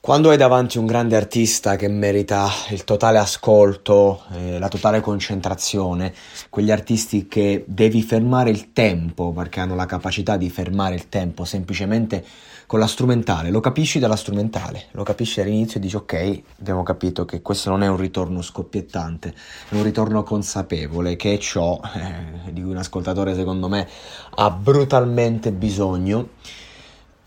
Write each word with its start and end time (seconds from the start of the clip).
Quando 0.00 0.30
hai 0.30 0.36
davanti 0.36 0.78
un 0.78 0.86
grande 0.86 1.16
artista 1.16 1.74
che 1.74 1.88
merita 1.88 2.48
il 2.70 2.84
totale 2.84 3.18
ascolto, 3.18 4.22
eh, 4.32 4.58
la 4.60 4.68
totale 4.68 5.00
concentrazione, 5.00 6.14
quegli 6.48 6.70
artisti 6.70 7.26
che 7.26 7.64
devi 7.66 8.00
fermare 8.02 8.48
il 8.48 8.72
tempo 8.72 9.32
perché 9.32 9.58
hanno 9.58 9.74
la 9.74 9.86
capacità 9.86 10.36
di 10.36 10.48
fermare 10.50 10.94
il 10.94 11.08
tempo 11.08 11.44
semplicemente 11.44 12.24
con 12.66 12.78
la 12.78 12.86
strumentale, 12.86 13.50
lo 13.50 13.58
capisci 13.58 13.98
dalla 13.98 14.14
strumentale, 14.14 14.86
lo 14.92 15.02
capisci 15.02 15.40
all'inizio 15.40 15.78
e 15.78 15.82
dici 15.82 15.96
ok, 15.96 16.42
abbiamo 16.60 16.84
capito 16.84 17.24
che 17.24 17.42
questo 17.42 17.68
non 17.70 17.82
è 17.82 17.88
un 17.88 17.96
ritorno 17.96 18.40
scoppiettante, 18.40 19.34
è 19.68 19.74
un 19.74 19.82
ritorno 19.82 20.22
consapevole 20.22 21.16
che 21.16 21.34
è 21.34 21.38
ciò 21.38 21.78
eh, 21.96 22.52
di 22.52 22.62
cui 22.62 22.70
un 22.70 22.76
ascoltatore 22.76 23.34
secondo 23.34 23.68
me 23.68 23.86
ha 24.36 24.50
brutalmente 24.50 25.50
bisogno. 25.50 26.28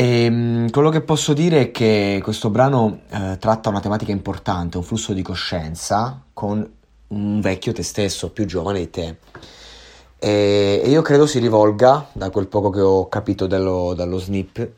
E 0.00 0.26
ehm, 0.26 0.70
quello 0.70 0.90
che 0.90 1.00
posso 1.00 1.32
dire 1.32 1.60
è 1.60 1.70
che 1.72 2.20
questo 2.22 2.50
brano 2.50 3.00
eh, 3.10 3.36
tratta 3.40 3.68
una 3.68 3.80
tematica 3.80 4.12
importante, 4.12 4.76
un 4.76 4.84
flusso 4.84 5.12
di 5.12 5.22
coscienza 5.22 6.22
con 6.32 6.64
un 7.08 7.40
vecchio 7.40 7.72
te 7.72 7.82
stesso, 7.82 8.30
più 8.30 8.44
giovane 8.46 8.78
di 8.78 8.90
te. 8.90 9.16
E, 10.20 10.82
e 10.84 10.88
io 10.88 11.02
credo 11.02 11.26
si 11.26 11.40
rivolga, 11.40 12.10
da 12.12 12.30
quel 12.30 12.46
poco 12.46 12.70
che 12.70 12.80
ho 12.80 13.08
capito 13.08 13.48
dello, 13.48 13.92
dallo 13.92 14.18
snip, 14.18 14.70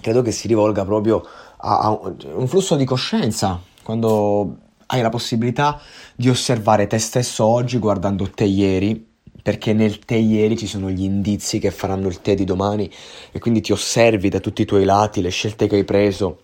credo 0.00 0.22
che 0.22 0.32
si 0.32 0.48
rivolga 0.48 0.82
proprio 0.86 1.22
a, 1.58 1.80
a 1.80 2.00
un 2.32 2.48
flusso 2.48 2.74
di 2.74 2.86
coscienza, 2.86 3.60
quando 3.82 4.56
hai 4.86 5.02
la 5.02 5.10
possibilità 5.10 5.78
di 6.16 6.30
osservare 6.30 6.86
te 6.86 6.98
stesso 6.98 7.44
oggi 7.44 7.76
guardando 7.76 8.30
te 8.30 8.44
ieri, 8.44 9.11
perché 9.42 9.72
nel 9.72 9.98
te 9.98 10.16
ieri 10.16 10.56
ci 10.56 10.66
sono 10.66 10.90
gli 10.90 11.02
indizi 11.02 11.58
che 11.58 11.70
faranno 11.70 12.08
il 12.08 12.20
te 12.20 12.34
di 12.34 12.44
domani 12.44 12.88
e 13.32 13.38
quindi 13.38 13.60
ti 13.60 13.72
osservi 13.72 14.28
da 14.28 14.40
tutti 14.40 14.62
i 14.62 14.66
tuoi 14.66 14.84
lati, 14.84 15.20
le 15.20 15.30
scelte 15.30 15.66
che 15.66 15.76
hai 15.76 15.84
preso, 15.84 16.42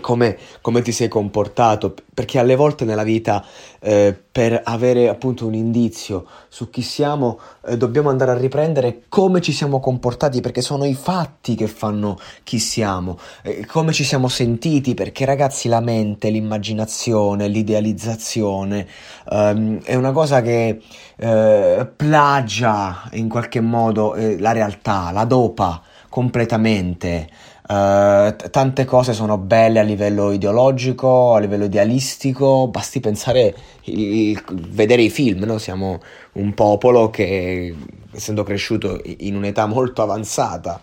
come, 0.00 0.36
come, 0.60 0.82
ti 0.82 0.92
sei 0.92 1.08
comportato, 1.08 1.94
perché 2.12 2.38
alle 2.38 2.56
volte 2.56 2.84
nella 2.84 3.02
vita 3.02 3.44
eh, 3.80 4.16
per 4.30 4.60
avere 4.64 5.08
appunto 5.08 5.46
un 5.46 5.54
indizio 5.54 6.26
su 6.48 6.68
chi 6.70 6.82
siamo 6.82 7.38
eh, 7.66 7.76
dobbiamo 7.76 8.10
andare 8.10 8.32
a 8.32 8.36
riprendere 8.36 9.02
come 9.08 9.40
ci 9.40 9.52
siamo 9.52 9.80
comportati, 9.80 10.40
perché 10.40 10.62
sono 10.62 10.84
i 10.84 10.94
fatti 10.94 11.54
che 11.54 11.68
fanno 11.68 12.18
chi 12.42 12.58
siamo, 12.58 13.18
eh, 13.42 13.64
come 13.66 13.92
ci 13.92 14.04
siamo 14.04 14.28
sentiti, 14.28 14.94
perché 14.94 15.24
ragazzi 15.24 15.68
la 15.68 15.80
mente, 15.80 16.30
l'immaginazione, 16.30 17.48
l'idealizzazione 17.48 18.86
ehm, 19.30 19.82
è 19.82 19.94
una 19.94 20.12
cosa 20.12 20.42
che 20.42 20.80
eh, 21.16 21.88
plagia 21.96 23.08
in 23.12 23.28
qualche 23.28 23.60
modo 23.60 24.14
eh, 24.14 24.38
la 24.38 24.52
realtà, 24.52 25.10
la 25.12 25.24
dopa 25.24 25.82
completamente. 26.08 27.28
T- 27.66 28.50
tante 28.50 28.84
cose 28.84 29.14
sono 29.14 29.38
belle 29.38 29.78
a 29.78 29.82
livello 29.82 30.32
ideologico, 30.32 31.32
a 31.32 31.38
livello 31.38 31.64
idealistico, 31.64 32.68
basti 32.68 33.00
pensare 33.00 33.56
vedere 33.84 35.00
i 35.00 35.08
film, 35.08 35.44
no? 35.44 35.56
siamo 35.56 35.98
un 36.32 36.52
popolo 36.52 37.08
che 37.08 37.74
essendo 38.12 38.42
cresciuto 38.42 39.00
in 39.02 39.34
un'età 39.34 39.64
molto 39.64 40.02
avanzata, 40.02 40.78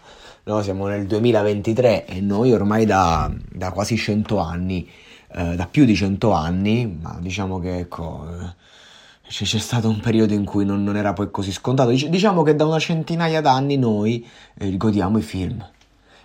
no? 0.45 0.63
siamo 0.63 0.87
nel 0.87 1.05
2023 1.05 2.07
e 2.07 2.19
noi 2.19 2.51
ormai 2.51 2.87
da, 2.87 3.31
da 3.51 3.71
quasi 3.71 3.95
100 3.95 4.39
anni, 4.39 4.89
uh, 5.35 5.53
da 5.53 5.67
più 5.69 5.85
di 5.85 5.93
100 5.93 6.31
anni, 6.31 6.97
ma 6.99 7.17
diciamo 7.19 7.59
che 7.59 7.77
ecco... 7.77 8.25
Uh, 8.27 8.49
c'è, 9.31 9.45
stato 9.45 9.87
un 9.87 10.01
periodo 10.01 10.33
in 10.33 10.43
cui 10.43 10.65
non, 10.65 10.83
non 10.83 10.97
era 10.97 11.13
poi 11.13 11.31
così 11.31 11.53
scontato. 11.53 11.91
Diciamo 11.91 12.43
che 12.43 12.53
da 12.53 12.65
una 12.65 12.79
centinaia 12.79 13.39
d'anni 13.39 13.77
noi 13.77 14.27
eh, 14.57 14.75
godiamo 14.75 15.19
i 15.19 15.21
film 15.21 15.65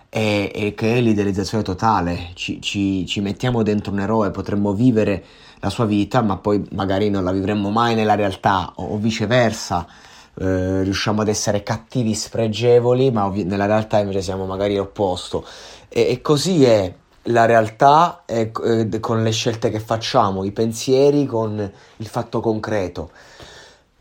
e, 0.09 0.51
e 0.53 0.73
che 0.73 0.97
è 0.97 1.01
l'idealizzazione 1.01 1.63
totale, 1.63 2.31
ci, 2.33 2.61
ci, 2.61 3.05
ci, 3.05 3.21
mettiamo 3.21 3.63
dentro 3.63 3.91
un 3.91 3.99
eroe, 3.99 4.31
potremmo 4.31 4.73
vivere 4.73 5.23
la 5.59 5.69
sua 5.69 5.85
vita, 5.85 6.21
ma 6.21 6.37
poi 6.37 6.65
magari 6.71 7.09
non 7.09 7.23
la 7.23 7.31
vivremmo 7.31 7.69
mai 7.69 7.95
nella 7.95 8.15
realtà 8.15 8.73
o, 8.75 8.93
o 8.93 8.97
viceversa. 8.97 9.85
Eh, 10.39 10.83
riusciamo 10.83 11.21
ad 11.21 11.27
essere 11.27 11.63
cattivi, 11.63 12.13
spregevoli, 12.13 13.11
ma 13.11 13.25
ovvi- 13.25 13.43
nella 13.43 13.65
realtà 13.65 13.99
invece 13.99 14.21
siamo 14.21 14.45
magari 14.45 14.75
l'opposto. 14.75 15.45
E, 15.89 16.09
e 16.09 16.21
così 16.21 16.63
è 16.63 16.93
la 17.29 17.45
realtà 17.45 18.23
è, 18.25 18.51
eh, 18.63 18.99
con 18.99 19.23
le 19.23 19.31
scelte 19.31 19.69
che 19.69 19.79
facciamo, 19.79 20.43
i 20.43 20.51
pensieri 20.51 21.25
con 21.25 21.71
il 21.97 22.07
fatto 22.07 22.39
concreto. 22.39 23.11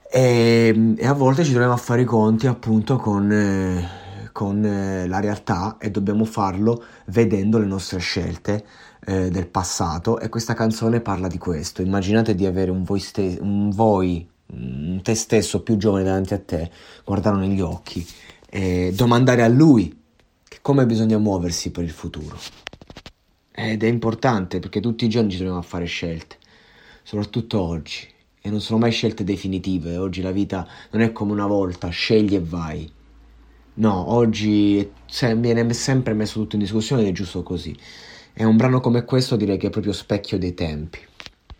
E, 0.09 0.95
e 0.97 1.07
a 1.07 1.13
volte 1.13 1.43
ci 1.43 1.51
troviamo 1.51 1.75
a 1.75 1.79
fare 1.79 2.03
i 2.03 2.05
conti 2.05 2.47
appunto 2.47 2.97
con, 2.97 3.31
eh, 3.33 4.06
con 4.37 4.63
eh, 4.67 5.07
la 5.07 5.19
realtà 5.19 5.79
e 5.79 5.91
dobbiamo 5.91 6.27
farlo 6.27 6.85
vedendo 7.07 7.57
le 7.57 7.65
nostre 7.65 8.01
scelte 8.01 8.67
eh, 9.07 9.31
del 9.31 9.47
passato 9.47 10.21
e 10.21 10.29
questa 10.29 10.53
canzone 10.53 11.01
parla 11.01 11.27
di 11.27 11.39
questo. 11.39 11.81
Immaginate 11.81 12.35
di 12.35 12.45
avere 12.45 12.71
un 12.71 12.83
voi, 12.83 13.01
ste- 13.01 13.39
un 13.41 13.71
voi, 13.71 14.29
un 14.49 15.01
te 15.03 15.15
stesso 15.15 15.63
più 15.63 15.79
giovane 15.79 16.05
davanti 16.05 16.35
a 16.35 16.39
te, 16.39 16.71
guardarlo 17.03 17.39
negli 17.39 17.63
occhi 17.63 18.07
e 18.51 18.93
domandare 18.95 19.43
a 19.43 19.49
lui 19.49 20.03
come 20.61 20.85
bisogna 20.85 21.17
muoversi 21.17 21.71
per 21.71 21.85
il 21.85 21.91
futuro. 21.91 22.37
Ed 23.53 23.83
è 23.83 23.87
importante 23.87 24.59
perché 24.59 24.81
tutti 24.81 25.07
i 25.07 25.09
giorni 25.09 25.31
ci 25.31 25.43
a 25.47 25.63
fare 25.63 25.87
scelte, 25.87 26.37
soprattutto 27.03 27.59
oggi. 27.59 28.07
E 28.43 28.51
non 28.51 28.61
sono 28.61 28.81
mai 28.81 28.93
scelte 28.93 29.25
definitive. 29.25 29.97
Oggi 29.97 30.21
la 30.21 30.31
vita 30.31 30.69
non 30.91 31.01
è 31.01 31.11
come 31.11 31.33
una 31.33 31.47
volta, 31.47 31.89
scegli 31.89 32.35
e 32.35 32.41
vai. 32.41 32.93
No, 33.79 34.11
oggi 34.13 34.91
viene 35.37 35.73
sempre 35.75 36.15
messo 36.15 36.41
tutto 36.41 36.57
in 36.57 36.63
discussione 36.63 37.03
ed 37.03 37.09
è 37.09 37.13
giusto 37.13 37.43
così. 37.43 37.77
E 38.33 38.45
un 38.45 38.57
brano 38.57 38.81
come 38.81 39.05
questo 39.05 39.37
direi 39.37 39.59
che 39.59 39.67
è 39.67 39.71
proprio 39.71 39.93
specchio 39.93 40.39
dei 40.39 40.55
tempi. 40.55 40.99